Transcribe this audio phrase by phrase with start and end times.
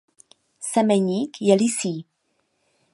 [0.69, 1.95] Semeník je lysý.